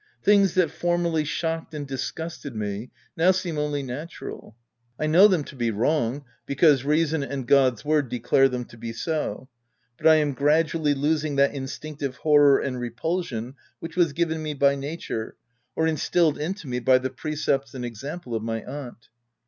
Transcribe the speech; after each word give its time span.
Things 0.23 0.55
that 0.55 0.71
formerly 0.71 1.23
shocked 1.23 1.75
and 1.75 1.87
disgusted 1.87 2.55
me, 2.55 2.89
now 3.15 3.29
seem 3.29 3.59
only 3.59 3.83
natural. 3.83 4.55
I 4.99 5.05
know 5.05 5.27
them 5.27 5.43
to 5.43 5.55
be 5.55 5.69
wrong, 5.69 6.25
because 6.47 6.83
reason 6.83 7.21
and 7.21 7.45
God's 7.47 7.85
word 7.85 8.09
declare 8.09 8.49
them 8.49 8.65
to 8.65 8.77
be 8.77 8.93
so; 8.93 9.47
but 9.99 10.07
I 10.07 10.15
am 10.15 10.33
gradually 10.33 10.95
losing 10.95 11.35
that 11.35 11.53
instinctive 11.53 12.15
horror 12.15 12.57
and 12.57 12.79
repulsion 12.79 13.53
which 13.77 13.95
was 13.95 14.11
given 14.13 14.41
me 14.41 14.55
by 14.55 14.73
nature, 14.73 15.35
or 15.75 15.85
instilled 15.85 16.39
into 16.39 16.65
me 16.67 16.79
by 16.79 16.97
the 16.97 17.11
pre 17.11 17.33
cepts 17.33 17.75
and 17.75 17.85
example 17.85 18.33
of 18.33 18.41
my 18.41 18.63
aunt. 18.65 19.09